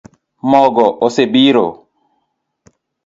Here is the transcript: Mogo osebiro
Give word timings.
Mogo 0.51 0.87
osebiro 1.07 1.65